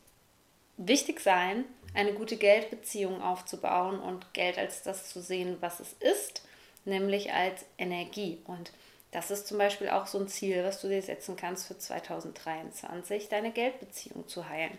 wichtig 0.76 1.20
sein, 1.20 1.64
eine 1.94 2.12
gute 2.12 2.36
Geldbeziehung 2.36 3.22
aufzubauen 3.22 4.00
und 4.00 4.32
Geld 4.34 4.58
als 4.58 4.82
das 4.82 5.10
zu 5.10 5.20
sehen, 5.20 5.56
was 5.60 5.80
es 5.80 5.94
ist, 5.94 6.42
nämlich 6.84 7.32
als 7.32 7.64
Energie. 7.78 8.38
Und 8.46 8.72
das 9.10 9.30
ist 9.30 9.46
zum 9.46 9.58
Beispiel 9.58 9.88
auch 9.88 10.06
so 10.06 10.18
ein 10.18 10.28
Ziel, 10.28 10.64
was 10.64 10.80
du 10.80 10.88
dir 10.88 11.02
setzen 11.02 11.36
kannst 11.36 11.66
für 11.66 11.78
2023, 11.78 13.28
deine 13.28 13.52
Geldbeziehung 13.52 14.28
zu 14.28 14.48
heilen. 14.48 14.78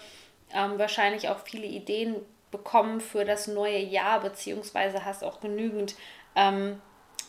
ähm, 0.55 0.79
wahrscheinlich 0.79 1.29
auch 1.29 1.41
viele 1.41 1.67
Ideen 1.67 2.17
bekommen 2.51 3.01
für 3.01 3.25
das 3.25 3.47
neue 3.47 3.79
Jahr, 3.79 4.21
beziehungsweise 4.21 5.05
hast 5.05 5.23
auch 5.23 5.41
genügend 5.41 5.95
ähm, 6.35 6.81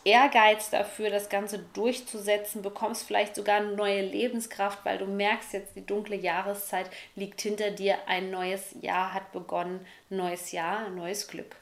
Ehrgeiz 0.04 0.72
dafür, 0.72 1.12
das 1.12 1.30
Ganze 1.30 1.60
durchzusetzen, 1.74 2.64
bekommst 2.64 3.04
vielleicht 3.06 3.36
sogar 3.36 3.58
eine 3.58 3.76
neue 3.76 4.02
Lebenskraft, 4.02 4.80
weil 4.84 4.98
du 4.98 5.06
merkst 5.06 5.54
jetzt, 5.54 5.76
die 5.76 5.86
dunkle 5.86 6.16
Jahreszeit 6.16 6.90
liegt 7.16 7.42
hinter 7.42 7.70
dir, 7.70 7.98
ein 8.08 8.32
neues 8.32 8.76
Jahr 8.82 9.14
hat 9.14 9.32
begonnen, 9.32 9.86
neues 10.10 10.52
Jahr, 10.52 10.90
neues 10.90 11.28
Glück. 11.28 11.56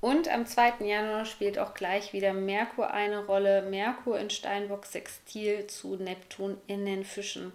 Und 0.00 0.28
am 0.28 0.46
2. 0.46 0.84
Januar 0.86 1.26
spielt 1.26 1.58
auch 1.58 1.74
gleich 1.74 2.12
wieder 2.12 2.32
Merkur 2.32 2.90
eine 2.90 3.26
Rolle. 3.26 3.62
Merkur 3.62 4.18
in 4.18 4.30
Steinbock 4.30 4.86
Sextil 4.86 5.66
zu 5.66 5.96
Neptun 5.96 6.56
in 6.66 6.86
den 6.86 7.04
Fischen. 7.04 7.52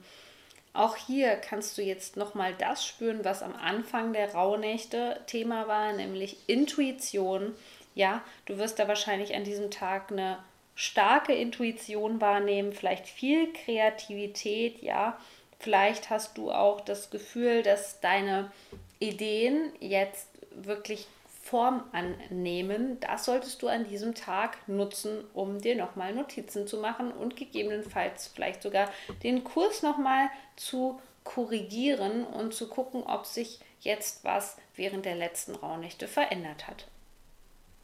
Auch 0.74 0.96
hier 0.98 1.38
kannst 1.38 1.78
du 1.78 1.82
jetzt 1.82 2.18
nochmal 2.18 2.54
das 2.54 2.86
spüren, 2.86 3.24
was 3.24 3.42
am 3.42 3.56
Anfang 3.56 4.14
der 4.14 4.34
Rauhnächte 4.34 5.22
Thema 5.26 5.68
war, 5.68 5.94
nämlich 5.94 6.38
Intuition. 6.48 7.56
Ja, 7.96 8.22
du 8.46 8.58
wirst 8.58 8.78
da 8.78 8.88
wahrscheinlich 8.88 9.34
an 9.34 9.46
diesem 9.46 9.72
Tag 9.72 10.12
eine 10.12 10.38
starke 10.76 11.34
Intuition 11.34 12.20
wahrnehmen, 12.20 12.74
vielleicht 12.74 13.08
viel 13.08 13.52
Kreativität, 13.54 14.82
ja. 14.82 15.18
Vielleicht 15.60 16.10
hast 16.10 16.38
du 16.38 16.52
auch 16.52 16.82
das 16.82 17.10
Gefühl, 17.10 17.64
dass 17.64 18.02
deine 18.02 18.52
Ideen 19.00 19.72
jetzt 19.80 20.28
wirklich 20.52 21.08
Form 21.46 21.84
annehmen. 21.92 23.00
Das 23.02 23.26
solltest 23.26 23.62
du 23.62 23.68
an 23.68 23.88
diesem 23.88 24.16
Tag 24.16 24.68
nutzen, 24.68 25.24
um 25.36 25.62
dir 25.62 25.76
nochmal 25.76 26.12
Notizen 26.12 26.66
zu 26.66 26.78
machen 26.78 27.12
und 27.12 27.36
gegebenenfalls 27.36 28.32
vielleicht 28.34 28.64
sogar 28.64 28.90
den 29.22 29.44
Kurs 29.44 29.84
nochmal 29.84 30.30
zu 30.56 31.00
korrigieren 31.24 32.26
und 32.26 32.56
zu 32.56 32.68
gucken, 32.68 33.04
ob 33.04 33.28
sich 33.28 33.60
jetzt 33.80 34.24
was 34.24 34.58
während 34.74 35.06
der 35.06 35.16
letzten 35.16 35.54
Rauhnächte 35.54 36.08
verändert 36.08 36.66
hat. 36.66 36.88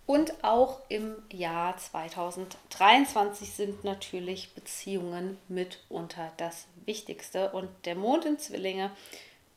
Und 0.08 0.44
auch 0.44 0.80
im 0.90 1.16
Jahr 1.32 1.78
2023 1.78 3.54
sind 3.54 3.84
natürlich 3.84 4.56
Beziehungen 4.56 5.38
mitunter 5.48 6.32
das 6.38 6.66
Wichtigste. 6.86 7.52
Und 7.52 7.70
der 7.86 7.96
Mond 7.96 8.26
in 8.26 8.40
Zwillinge 8.40 8.90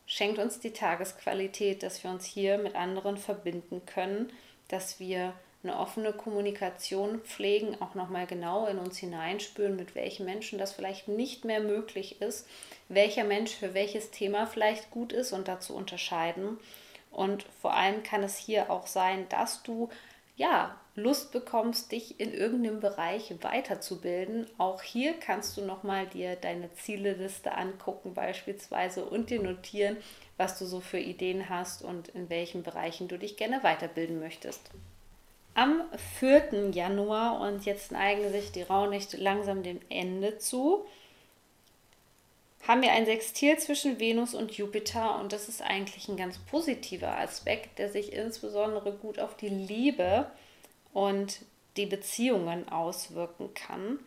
schenkt 0.06 0.38
uns 0.38 0.60
die 0.60 0.72
Tagesqualität, 0.72 1.82
dass 1.82 2.02
wir 2.04 2.10
uns 2.10 2.24
hier 2.24 2.58
mit 2.58 2.74
anderen 2.74 3.16
verbinden 3.16 3.84
können, 3.86 4.32
dass 4.68 5.00
wir 5.00 5.34
eine 5.62 5.78
offene 5.78 6.12
Kommunikation 6.12 7.20
pflegen, 7.20 7.80
auch 7.80 7.94
nochmal 7.94 8.26
genau 8.26 8.66
in 8.66 8.78
uns 8.78 8.98
hineinspüren, 8.98 9.76
mit 9.76 9.94
welchen 9.94 10.26
Menschen 10.26 10.58
das 10.58 10.72
vielleicht 10.72 11.08
nicht 11.08 11.44
mehr 11.44 11.60
möglich 11.60 12.20
ist, 12.20 12.46
welcher 12.88 13.24
Mensch 13.24 13.52
für 13.52 13.72
welches 13.72 14.10
Thema 14.10 14.46
vielleicht 14.46 14.90
gut 14.90 15.12
ist 15.12 15.32
und 15.32 15.48
dazu 15.48 15.74
unterscheiden. 15.74 16.58
Und 17.10 17.46
vor 17.62 17.74
allem 17.74 18.02
kann 18.02 18.22
es 18.22 18.36
hier 18.36 18.70
auch 18.70 18.86
sein, 18.86 19.26
dass 19.30 19.62
du 19.62 19.88
ja, 20.36 20.78
Lust 20.96 21.32
bekommst, 21.32 21.90
dich 21.90 22.20
in 22.20 22.32
irgendeinem 22.32 22.78
Bereich 22.78 23.34
weiterzubilden. 23.42 24.46
Auch 24.58 24.80
hier 24.82 25.14
kannst 25.14 25.56
du 25.56 25.62
nochmal 25.62 26.06
dir 26.06 26.36
deine 26.36 26.72
Zieleliste 26.74 27.52
angucken 27.52 28.14
beispielsweise 28.14 29.04
und 29.04 29.30
dir 29.30 29.42
notieren, 29.42 29.96
was 30.36 30.58
du 30.58 30.66
so 30.66 30.80
für 30.80 30.98
Ideen 30.98 31.48
hast 31.48 31.82
und 31.82 32.08
in 32.08 32.30
welchen 32.30 32.62
Bereichen 32.62 33.08
du 33.08 33.18
dich 33.18 33.36
gerne 33.36 33.62
weiterbilden 33.64 34.20
möchtest. 34.20 34.70
Am 35.54 35.82
4. 36.18 36.70
Januar 36.70 37.40
und 37.40 37.64
jetzt 37.64 37.92
neigen 37.92 38.30
sich 38.30 38.52
die 38.52 38.62
Rauhnächte 38.62 39.16
langsam 39.16 39.62
dem 39.62 39.80
Ende 39.88 40.38
zu, 40.38 40.84
haben 42.66 42.82
wir 42.82 42.92
ein 42.92 43.04
Sextil 43.04 43.58
zwischen 43.58 44.00
Venus 44.00 44.34
und 44.34 44.52
Jupiter 44.52 45.20
und 45.20 45.32
das 45.32 45.48
ist 45.48 45.62
eigentlich 45.62 46.08
ein 46.08 46.16
ganz 46.16 46.38
positiver 46.38 47.18
Aspekt, 47.18 47.78
der 47.78 47.90
sich 47.90 48.12
insbesondere 48.12 48.92
gut 48.92 49.18
auf 49.18 49.36
die 49.36 49.48
Liebe 49.48 50.30
und 50.92 51.40
die 51.76 51.86
Beziehungen 51.86 52.68
auswirken 52.68 53.52
kann. 53.52 53.98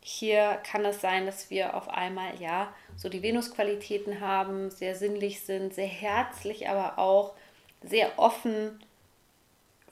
Hier 0.00 0.58
kann 0.68 0.84
es 0.84 1.00
sein, 1.00 1.26
dass 1.26 1.48
wir 1.50 1.76
auf 1.76 1.88
einmal 1.88 2.40
ja 2.40 2.74
so 2.96 3.08
die 3.08 3.22
Venus-Qualitäten 3.22 4.20
haben, 4.20 4.70
sehr 4.70 4.96
sinnlich 4.96 5.42
sind, 5.42 5.72
sehr 5.72 5.86
herzlich, 5.86 6.68
aber 6.68 6.98
auch 6.98 7.34
sehr 7.82 8.18
offen 8.18 8.82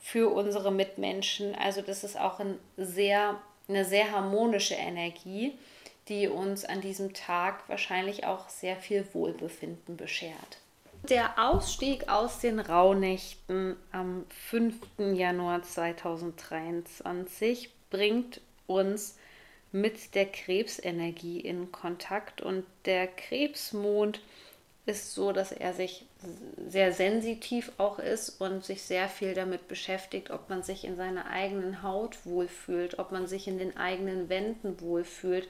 für 0.00 0.32
unsere 0.32 0.72
Mitmenschen. 0.72 1.54
Also 1.54 1.80
das 1.80 2.02
ist 2.02 2.18
auch 2.18 2.40
ein 2.40 2.58
sehr, 2.76 3.40
eine 3.68 3.84
sehr 3.84 4.10
harmonische 4.10 4.74
Energie 4.74 5.56
die 6.10 6.28
uns 6.28 6.66
an 6.66 6.82
diesem 6.82 7.14
Tag 7.14 7.66
wahrscheinlich 7.68 8.26
auch 8.26 8.50
sehr 8.50 8.76
viel 8.76 9.06
Wohlbefinden 9.14 9.96
beschert. 9.96 10.58
Der 11.08 11.38
Ausstieg 11.38 12.10
aus 12.10 12.40
den 12.40 12.60
Rauhnächten 12.60 13.76
am 13.90 14.26
5. 14.50 14.74
Januar 15.14 15.62
2023 15.62 17.70
bringt 17.88 18.42
uns 18.66 19.16
mit 19.72 20.14
der 20.14 20.26
Krebsenergie 20.26 21.40
in 21.40 21.72
Kontakt 21.72 22.42
und 22.42 22.66
der 22.84 23.06
Krebsmond 23.06 24.20
ist 24.90 25.14
so, 25.14 25.32
dass 25.32 25.52
er 25.52 25.72
sich 25.72 26.04
sehr 26.68 26.92
sensitiv 26.92 27.72
auch 27.78 27.98
ist 27.98 28.40
und 28.40 28.64
sich 28.64 28.82
sehr 28.82 29.08
viel 29.08 29.34
damit 29.34 29.68
beschäftigt, 29.68 30.30
ob 30.30 30.50
man 30.50 30.62
sich 30.62 30.84
in 30.84 30.96
seiner 30.96 31.26
eigenen 31.26 31.82
Haut 31.82 32.18
wohlfühlt, 32.24 32.98
ob 32.98 33.12
man 33.12 33.26
sich 33.26 33.48
in 33.48 33.58
den 33.58 33.76
eigenen 33.76 34.28
Wänden 34.28 34.80
wohlfühlt, 34.80 35.48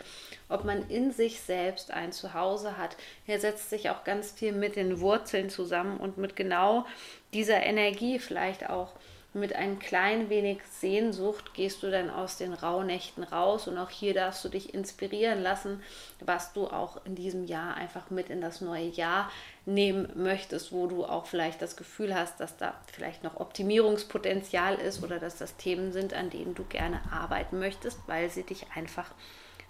ob 0.48 0.64
man 0.64 0.88
in 0.88 1.10
sich 1.10 1.40
selbst 1.40 1.90
ein 1.90 2.12
Zuhause 2.12 2.76
hat. 2.76 2.96
Er 3.26 3.40
setzt 3.40 3.70
sich 3.70 3.90
auch 3.90 4.04
ganz 4.04 4.30
viel 4.30 4.52
mit 4.52 4.76
den 4.76 5.00
Wurzeln 5.00 5.50
zusammen 5.50 5.98
und 5.98 6.18
mit 6.18 6.36
genau 6.36 6.86
dieser 7.32 7.62
Energie 7.62 8.18
vielleicht 8.18 8.68
auch 8.70 8.92
mit 9.32 9.54
ein 9.54 9.78
klein 9.78 10.28
wenig 10.28 10.58
Sehnsucht 10.80 11.54
gehst 11.54 11.84
du 11.84 11.90
dann 11.90 12.10
aus 12.10 12.36
den 12.36 12.52
Rauhnächten 12.52 13.22
raus 13.22 13.68
und 13.68 13.78
auch 13.78 13.90
hier 13.90 14.12
darfst 14.12 14.44
du 14.44 14.48
dich 14.48 14.74
inspirieren 14.74 15.40
lassen, 15.40 15.82
was 16.18 16.52
du 16.52 16.66
auch 16.66 17.04
in 17.06 17.14
diesem 17.14 17.44
Jahr 17.44 17.76
einfach 17.76 18.10
mit 18.10 18.28
in 18.28 18.40
das 18.40 18.60
neue 18.60 18.88
Jahr 18.88 19.30
nehmen 19.66 20.10
möchtest, 20.16 20.72
wo 20.72 20.88
du 20.88 21.04
auch 21.04 21.26
vielleicht 21.26 21.62
das 21.62 21.76
Gefühl 21.76 22.12
hast, 22.12 22.40
dass 22.40 22.56
da 22.56 22.74
vielleicht 22.92 23.22
noch 23.22 23.38
Optimierungspotenzial 23.38 24.74
ist 24.74 25.04
oder 25.04 25.20
dass 25.20 25.38
das 25.38 25.56
Themen 25.56 25.92
sind, 25.92 26.12
an 26.12 26.30
denen 26.30 26.56
du 26.56 26.64
gerne 26.64 27.00
arbeiten 27.12 27.60
möchtest, 27.60 28.00
weil 28.08 28.30
sie 28.30 28.42
dich 28.42 28.66
einfach 28.74 29.12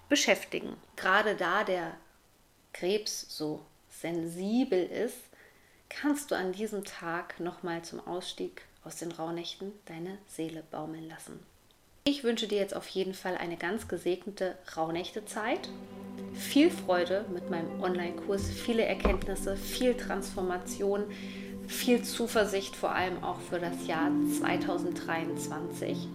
beschäftigen. 0.09 0.75
Gerade 0.95 1.35
da 1.35 1.63
der 1.63 1.91
Krebs 2.73 3.27
so 3.29 3.63
sensibel 3.89 4.83
ist, 4.83 5.17
kannst 5.87 6.31
du 6.31 6.35
an 6.35 6.51
diesem 6.51 6.83
Tag 6.83 7.39
nochmal 7.39 7.83
zum 7.83 8.05
Ausstieg 8.07 8.63
aus 8.83 8.97
den 8.97 9.11
Rauhnächten 9.11 9.71
deine 9.85 10.17
Seele 10.27 10.63
baumeln 10.71 11.07
lassen. 11.07 11.39
Ich 12.03 12.23
wünsche 12.23 12.47
dir 12.47 12.57
jetzt 12.57 12.75
auf 12.75 12.87
jeden 12.87 13.13
Fall 13.13 13.37
eine 13.37 13.57
ganz 13.57 13.87
gesegnete 13.87 14.57
Rauhnächte-Zeit. 14.75 15.69
Viel 16.33 16.71
Freude 16.71 17.25
mit 17.31 17.51
meinem 17.51 17.81
Online-Kurs, 17.81 18.49
viele 18.49 18.83
Erkenntnisse, 18.83 19.55
viel 19.55 19.95
Transformation, 19.95 21.03
viel 21.67 22.01
Zuversicht, 22.03 22.75
vor 22.75 22.95
allem 22.95 23.23
auch 23.23 23.39
für 23.39 23.59
das 23.59 23.85
Jahr 23.85 24.09
2023. 24.39 26.07